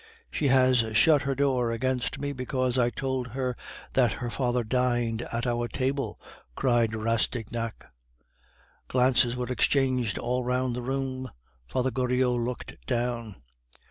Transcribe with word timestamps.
"She 0.31 0.47
has 0.47 0.77
shut 0.97 1.21
her 1.21 1.35
door 1.35 1.71
against 1.71 2.17
me 2.19 2.33
because 2.33 2.75
I 2.75 2.89
told 2.89 3.27
her 3.27 3.55
that 3.93 4.13
her 4.13 4.31
father 4.31 4.63
dined 4.63 5.21
at 5.31 5.45
our 5.45 5.67
table," 5.67 6.19
cried 6.55 6.95
Rastignac. 6.95 7.85
Glances 8.87 9.35
were 9.35 9.51
exchanged 9.51 10.17
all 10.17 10.43
round 10.43 10.75
the 10.75 10.81
room; 10.81 11.29
Father 11.67 11.91
Goriot 11.91 12.43
looked 12.43 12.83
down. 12.87 13.35